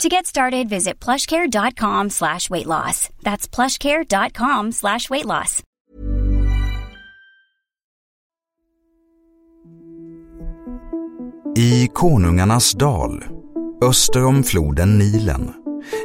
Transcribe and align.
To 0.00 0.08
get 0.08 0.26
started, 0.26 0.68
visit 0.68 0.98
plushcare.com 1.04 2.10
slash 2.10 2.50
weight 2.50 2.66
loss. 2.66 3.08
That's 3.22 3.46
plushcare.com 3.46 4.72
slash 4.72 5.10
weight 5.10 5.26
loss. 5.26 5.62
I 11.56 11.88
Konungarnas 11.94 12.72
dal, 12.72 13.24
öster 13.82 14.24
om 14.24 14.42
floden 14.44 14.98
Nilen, 14.98 15.52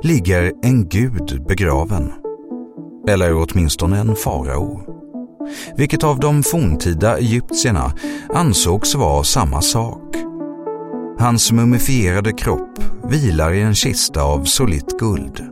ligger 0.04 0.54
en 0.64 0.90
gud 0.90 1.46
begraven. 1.48 2.14
Eller 3.08 3.34
åtminstone 3.34 4.00
en 4.00 4.16
farao. 4.16 4.82
Vilket 5.78 6.04
av 6.04 6.20
de 6.20 6.44
forntida 6.44 7.18
egyptierna 7.18 7.92
ansågs 8.34 8.96
vara 8.96 9.24
samma 9.24 9.62
sak. 9.62 10.27
Hans 11.20 11.52
mumifierade 11.52 12.34
kropp 12.34 12.80
vilar 13.04 13.54
i 13.54 13.62
en 13.62 13.76
kista 13.76 14.22
av 14.22 14.44
solitt 14.44 15.00
guld, 15.00 15.44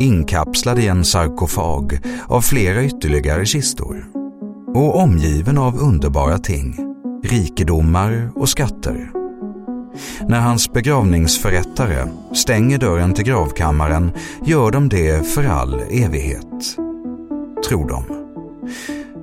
inkapslad 0.00 0.78
i 0.78 0.86
en 0.86 1.04
sarkofag 1.04 2.00
av 2.26 2.40
flera 2.40 2.84
ytterligare 2.84 3.46
kistor 3.46 4.06
och 4.74 4.96
omgiven 4.96 5.58
av 5.58 5.78
underbara 5.78 6.38
ting, 6.38 6.76
rikedomar 7.24 8.30
och 8.34 8.48
skatter. 8.48 9.10
När 10.28 10.40
hans 10.40 10.72
begravningsförrättare 10.72 12.08
stänger 12.34 12.78
dörren 12.78 13.14
till 13.14 13.24
gravkammaren 13.24 14.12
gör 14.44 14.70
de 14.70 14.88
det 14.88 15.28
för 15.28 15.44
all 15.44 15.74
evighet. 15.90 16.76
Tror 17.68 17.88
de. 17.88 18.04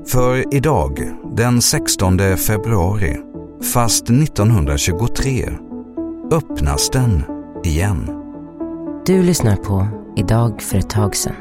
För 0.07 0.55
idag, 0.55 1.11
den 1.35 1.61
16 1.61 2.37
februari, 2.37 3.17
fast 3.73 4.09
1923, 4.09 5.49
öppnas 6.31 6.89
den 6.89 7.23
igen. 7.63 8.09
Du 9.05 9.23
lyssnar 9.23 9.55
på 9.55 9.87
Idag 10.17 10.61
för 10.61 10.77
ett 10.77 10.89
tag 10.89 11.15
sedan, 11.15 11.35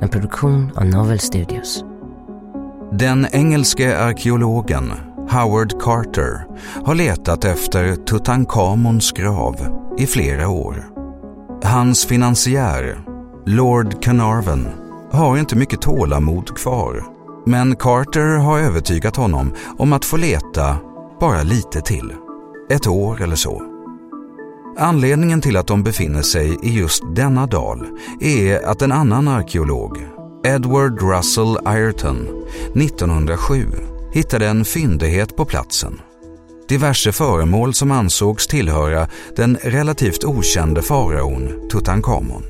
en 0.00 0.08
produktion 0.08 0.70
av 0.76 0.86
Novel 0.86 1.18
Studios. 1.18 1.84
Den 2.92 3.26
engelske 3.32 3.98
arkeologen 3.98 4.92
Howard 5.30 5.82
Carter 5.82 6.46
har 6.84 6.94
letat 6.94 7.44
efter 7.44 7.96
Tutankhamons 7.96 9.12
grav 9.12 9.56
i 9.98 10.06
flera 10.06 10.48
år. 10.48 10.84
Hans 11.64 12.06
finansiär, 12.06 13.00
Lord 13.46 14.02
Carnarvon, 14.02 14.66
har 15.12 15.38
inte 15.38 15.56
mycket 15.56 15.80
tålamod 15.80 16.56
kvar. 16.56 17.04
Men 17.46 17.76
Carter 17.76 18.36
har 18.36 18.58
övertygat 18.58 19.16
honom 19.16 19.54
om 19.78 19.92
att 19.92 20.04
få 20.04 20.16
leta 20.16 20.76
bara 21.20 21.42
lite 21.42 21.80
till. 21.80 22.12
Ett 22.70 22.86
år 22.86 23.22
eller 23.22 23.36
så. 23.36 23.69
Anledningen 24.82 25.40
till 25.40 25.56
att 25.56 25.66
de 25.66 25.82
befinner 25.82 26.22
sig 26.22 26.58
i 26.62 26.78
just 26.78 27.02
denna 27.14 27.46
dal 27.46 27.86
är 28.20 28.66
att 28.66 28.82
en 28.82 28.92
annan 28.92 29.28
arkeolog, 29.28 29.98
Edward 30.44 31.02
Russell 31.02 31.58
Ayrton, 31.64 32.28
1907 32.74 33.66
hittade 34.12 34.46
en 34.46 34.64
fyndighet 34.64 35.36
på 35.36 35.44
platsen. 35.44 36.00
Diverse 36.68 37.12
föremål 37.12 37.74
som 37.74 37.90
ansågs 37.90 38.46
tillhöra 38.46 39.08
den 39.36 39.58
relativt 39.62 40.24
okände 40.24 40.82
faraon 40.82 41.68
Tutankhamon. 41.70 42.42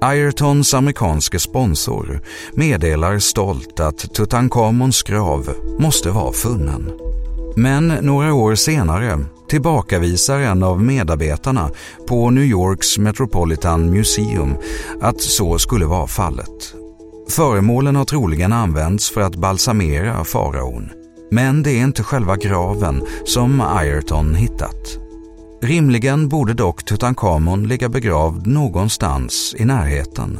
Ayrtons 0.00 0.74
amerikanske 0.74 1.38
sponsor 1.38 2.20
meddelar 2.52 3.18
stolt 3.18 3.80
att 3.80 4.14
Tutankhamons 4.14 5.02
grav 5.02 5.54
måste 5.78 6.10
vara 6.10 6.32
funnen. 6.32 6.92
Men 7.56 7.88
några 7.88 8.34
år 8.34 8.54
senare 8.54 9.18
tillbakavisar 9.52 10.38
en 10.38 10.62
av 10.62 10.82
medarbetarna 10.82 11.70
på 12.08 12.30
New 12.30 12.44
Yorks 12.44 12.98
Metropolitan 12.98 13.90
Museum 13.90 14.54
att 15.00 15.20
så 15.20 15.58
skulle 15.58 15.86
vara 15.86 16.06
fallet. 16.06 16.74
Föremålen 17.30 17.96
har 17.96 18.04
troligen 18.04 18.52
använts 18.52 19.10
för 19.10 19.20
att 19.20 19.36
balsamera 19.36 20.24
faraon. 20.24 20.90
Men 21.30 21.62
det 21.62 21.70
är 21.70 21.82
inte 21.82 22.02
själva 22.02 22.36
graven 22.36 23.02
som 23.24 23.60
Ayrton 23.60 24.34
hittat. 24.34 24.98
Rimligen 25.62 26.28
borde 26.28 26.54
dock 26.54 26.84
Tutankhamon 26.84 27.68
ligga 27.68 27.88
begravd 27.88 28.46
någonstans 28.46 29.54
i 29.58 29.64
närheten. 29.64 30.38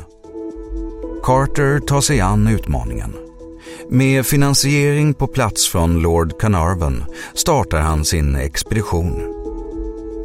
Carter 1.23 1.81
tar 1.81 2.01
sig 2.01 2.21
an 2.21 2.49
utmaningen. 2.49 3.22
Med 3.89 4.27
finansiering 4.27 5.15
på 5.15 5.27
plats 5.27 5.69
från 5.69 6.03
Lord 6.03 6.41
Carnarvon 6.41 7.05
startar 7.35 7.81
han 7.81 8.05
sin 8.05 8.37
expedition. 8.37 9.23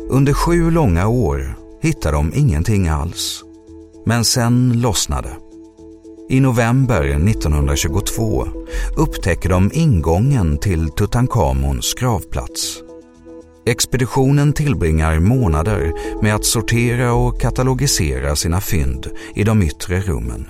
Under 0.09 0.33
sju 0.33 0.71
långa 0.71 1.07
år 1.07 1.55
hittar 1.81 2.11
de 2.11 2.33
ingenting 2.35 2.87
alls. 2.87 3.43
Men 4.05 4.25
sen 4.25 4.81
lossnade. 4.81 5.29
I 6.29 6.39
november 6.39 7.03
1922 7.03 8.47
upptäcker 8.97 9.49
de 9.49 9.71
ingången 9.73 10.57
till 10.57 10.89
Tutankhamons 10.89 11.93
gravplats. 11.93 12.77
Expeditionen 13.65 14.53
tillbringar 14.53 15.19
månader 15.19 15.93
med 16.21 16.35
att 16.35 16.45
sortera 16.45 17.13
och 17.13 17.41
katalogisera 17.41 18.35
sina 18.35 18.61
fynd 18.61 19.07
i 19.35 19.43
de 19.43 19.63
yttre 19.63 20.01
rummen. 20.01 20.49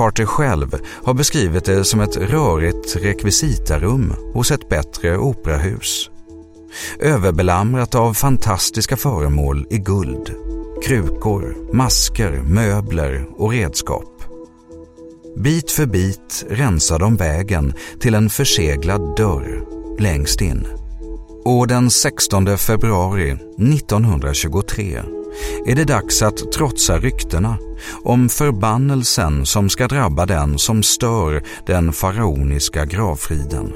Carter 0.00 0.26
själv 0.26 0.76
har 1.04 1.14
beskrivit 1.14 1.64
det 1.64 1.84
som 1.84 2.00
ett 2.00 2.16
rörigt 2.16 2.96
rekvisitarum 2.96 4.14
hos 4.34 4.50
ett 4.50 4.68
bättre 4.68 5.18
operahus. 5.18 6.10
Överbelamrat 6.98 7.94
av 7.94 8.14
fantastiska 8.14 8.96
föremål 8.96 9.66
i 9.70 9.78
guld, 9.78 10.34
krukor, 10.84 11.56
masker, 11.72 12.42
möbler 12.42 13.26
och 13.36 13.50
redskap. 13.50 14.24
Bit 15.36 15.70
för 15.70 15.86
bit 15.86 16.44
rensar 16.50 16.98
de 16.98 17.16
vägen 17.16 17.74
till 18.00 18.14
en 18.14 18.30
förseglad 18.30 19.16
dörr 19.16 19.64
längst 19.98 20.40
in. 20.40 20.66
Och 21.44 21.66
den 21.66 21.90
16 21.90 22.58
februari 22.58 23.30
1923 23.30 25.19
är 25.66 25.74
det 25.74 25.84
dags 25.84 26.22
att 26.22 26.52
trotsa 26.52 26.98
ryktena 26.98 27.58
om 28.02 28.28
förbannelsen 28.28 29.46
som 29.46 29.70
ska 29.70 29.88
drabba 29.88 30.26
den 30.26 30.58
som 30.58 30.82
stör 30.82 31.42
den 31.66 31.92
faraoniska 31.92 32.84
gravfriden. 32.84 33.72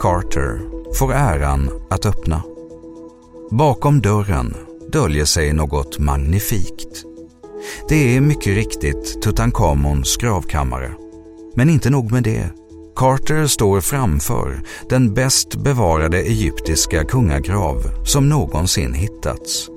Carter 0.00 0.60
får 0.94 1.12
äran 1.12 1.70
att 1.90 2.06
öppna. 2.06 2.42
Bakom 3.50 4.00
dörren 4.00 4.54
döljer 4.92 5.24
sig 5.24 5.52
något 5.52 5.98
magnifikt. 5.98 7.04
Det 7.88 8.16
är 8.16 8.20
mycket 8.20 8.54
riktigt 8.54 9.22
Tutankhamons 9.22 10.16
gravkammare. 10.16 10.94
Men 11.54 11.70
inte 11.70 11.90
nog 11.90 12.12
med 12.12 12.22
det. 12.22 12.50
Carter 12.96 13.46
står 13.46 13.80
framför 13.80 14.62
den 14.88 15.14
bäst 15.14 15.56
bevarade 15.56 16.22
egyptiska 16.22 17.04
kungagrav 17.04 18.04
som 18.04 18.28
någonsin 18.28 18.94
hittats 18.94 19.68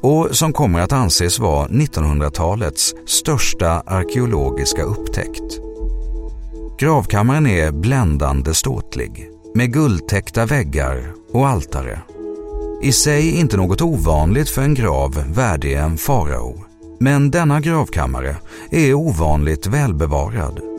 och 0.00 0.28
som 0.36 0.52
kommer 0.52 0.80
att 0.80 0.92
anses 0.92 1.38
vara 1.38 1.68
1900-talets 1.68 2.94
största 3.06 3.70
arkeologiska 3.86 4.82
upptäckt. 4.82 5.60
Gravkammaren 6.78 7.46
är 7.46 7.72
bländande 7.72 8.54
ståtlig 8.54 9.30
med 9.54 9.72
guldtäckta 9.72 10.46
väggar 10.46 11.12
och 11.32 11.48
altare. 11.48 12.00
I 12.82 12.92
sig 12.92 13.38
inte 13.38 13.56
något 13.56 13.82
ovanligt 13.82 14.48
för 14.48 14.62
en 14.62 14.74
grav 14.74 15.24
värdig 15.34 15.76
en 15.76 15.98
farao. 15.98 16.64
Men 17.00 17.30
denna 17.30 17.60
gravkammare 17.60 18.36
är 18.70 18.94
ovanligt 18.94 19.66
välbevarad. 19.66 20.75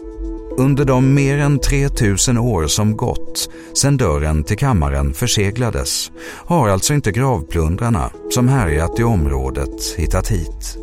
Under 0.60 0.86
de 0.86 1.14
mer 1.14 1.38
än 1.38 1.60
3000 1.60 2.38
år 2.38 2.68
som 2.68 2.98
gått 2.98 3.50
sedan 3.74 3.98
dörren 3.98 4.44
till 4.44 4.58
kammaren 4.58 5.14
förseglades 5.14 6.12
har 6.46 6.70
alltså 6.70 6.94
inte 6.94 7.12
gravplundrarna 7.12 8.12
som 8.30 8.48
härjat 8.48 9.00
i 9.00 9.04
området 9.04 9.96
hittat 9.98 10.28
hit. 10.28 10.78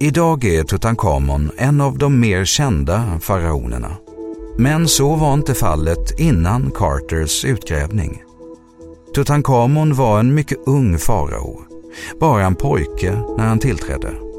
Idag 0.00 0.44
är 0.44 0.64
Tutankhamon 0.64 1.50
en 1.56 1.80
av 1.80 1.98
de 1.98 2.20
mer 2.20 2.44
kända 2.44 3.18
faraonerna. 3.20 3.96
Men 4.58 4.88
så 4.88 5.16
var 5.16 5.34
inte 5.34 5.54
fallet 5.54 6.20
innan 6.20 6.70
Carters 6.70 7.44
utgrävning. 7.44 8.22
Tutankhamon 9.14 9.94
var 9.94 10.20
en 10.20 10.34
mycket 10.34 10.58
ung 10.66 10.98
farao, 10.98 11.60
bara 12.20 12.46
en 12.46 12.54
pojke 12.54 13.12
när 13.36 13.44
han 13.44 13.58
tillträdde 13.58 14.31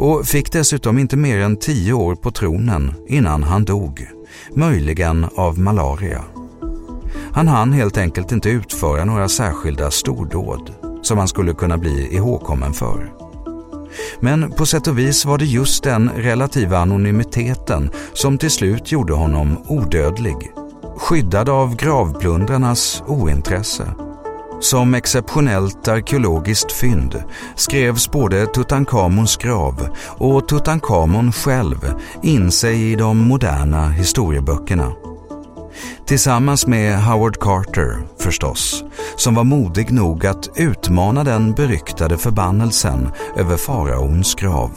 och 0.00 0.26
fick 0.26 0.52
dessutom 0.52 0.98
inte 0.98 1.16
mer 1.16 1.38
än 1.38 1.56
tio 1.56 1.92
år 1.92 2.14
på 2.14 2.30
tronen 2.30 2.94
innan 3.08 3.42
han 3.42 3.64
dog 3.64 4.06
möjligen 4.54 5.26
av 5.36 5.58
malaria. 5.58 6.24
Han 7.32 7.48
hann 7.48 7.72
helt 7.72 7.98
enkelt 7.98 8.32
inte 8.32 8.50
utföra 8.50 9.04
några 9.04 9.28
särskilda 9.28 9.90
stordåd 9.90 10.74
som 11.02 11.18
han 11.18 11.28
skulle 11.28 11.54
kunna 11.54 11.78
bli 11.78 12.14
ihågkommen 12.14 12.72
för. 12.72 13.12
Men 14.20 14.50
på 14.50 14.66
sätt 14.66 14.86
och 14.86 14.98
vis 14.98 15.24
var 15.24 15.38
det 15.38 15.44
just 15.44 15.84
den 15.84 16.10
relativa 16.16 16.78
anonymiteten 16.78 17.90
som 18.12 18.38
till 18.38 18.50
slut 18.50 18.92
gjorde 18.92 19.12
honom 19.12 19.58
odödlig, 19.68 20.36
skyddad 20.96 21.48
av 21.48 21.76
gravplundrarnas 21.76 23.02
ointresse. 23.06 24.09
Som 24.60 24.94
exceptionellt 24.94 25.88
arkeologiskt 25.88 26.72
fynd 26.72 27.22
skrevs 27.56 28.10
både 28.10 28.46
Tutankhamons 28.46 29.36
grav 29.36 29.88
och 30.08 30.48
Tutankhamon 30.48 31.32
själv 31.32 31.94
in 32.22 32.52
sig 32.52 32.92
i 32.92 32.96
de 32.96 33.18
moderna 33.18 33.88
historieböckerna. 33.88 34.92
Tillsammans 36.06 36.66
med 36.66 37.02
Howard 37.02 37.38
Carter, 37.38 38.06
förstås, 38.18 38.84
som 39.16 39.34
var 39.34 39.44
modig 39.44 39.92
nog 39.92 40.26
att 40.26 40.48
utmana 40.56 41.24
den 41.24 41.52
beryktade 41.52 42.18
förbannelsen 42.18 43.08
över 43.36 43.56
faraons 43.56 44.34
grav. 44.34 44.70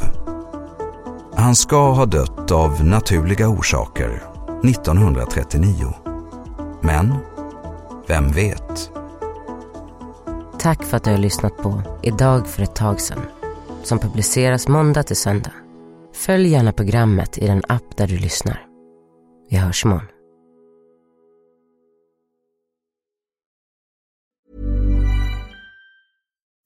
Han 1.35 1.55
ska 1.55 1.91
ha 1.91 2.05
dött 2.05 2.51
av 2.51 2.85
naturliga 2.85 3.47
orsaker 3.47 4.23
1939. 4.63 5.93
Men, 6.81 7.15
vem 8.07 8.31
vet? 8.31 8.91
Tack 10.63 10.83
för 10.83 10.97
att 10.97 11.03
du 11.03 11.11
har 11.11 11.17
lyssnat 11.17 11.57
på 11.57 11.99
Idag 12.03 12.47
för 12.47 12.63
ett 12.63 12.75
tag 12.75 13.01
sedan 13.01 13.25
som 13.83 13.99
publiceras 13.99 14.67
måndag 14.67 15.03
till 15.03 15.15
söndag. 15.15 15.51
Följ 16.13 16.47
gärna 16.47 16.71
programmet 16.71 17.37
i 17.37 17.47
den 17.47 17.61
app 17.69 17.97
där 17.97 18.07
du 18.07 18.17
lyssnar. 18.17 18.65
Vi 19.49 19.57
hörs 19.57 19.85
imorgon. 19.85 20.07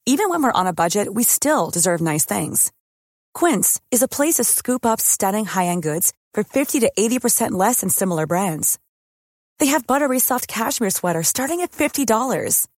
Even 0.06 0.30
when 0.30 0.44
we're 0.44 0.62
on 0.62 0.68
a 0.68 0.74
budget 0.74 1.08
we 1.16 1.24
still 1.24 1.70
deserve 1.74 2.02
nice 2.02 2.40
things. 2.40 2.72
Quince 3.40 3.82
is 3.96 4.04
a 4.04 4.08
place 4.08 4.34
to 4.38 4.44
scoop 4.44 4.86
up 4.86 5.02
stunning 5.02 5.46
high-end 5.46 5.84
goods 5.84 6.12
for 6.36 6.44
50 6.44 6.80
to 6.80 6.92
80% 7.00 7.66
less 7.66 7.82
than 7.82 7.90
similar 7.90 8.28
brands. 8.28 8.78
They 9.60 9.72
have 9.72 9.88
buttery 9.88 10.20
soft 10.20 10.48
cashmere 10.48 10.92
sweaters 10.92 11.28
starting 11.28 11.62
at 11.62 11.72
$50 11.72 12.68